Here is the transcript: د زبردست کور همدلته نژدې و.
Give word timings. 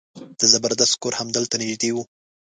د 0.39 0.41
زبردست 0.51 0.95
کور 1.01 1.13
همدلته 1.19 1.55
نژدې 1.61 1.89
و. 1.93 1.97